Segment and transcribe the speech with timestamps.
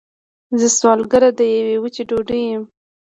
[0.59, 2.63] زه سوالګره د یوې وچې ډوډۍ یم